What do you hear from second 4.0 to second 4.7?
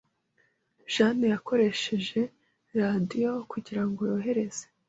yohereze.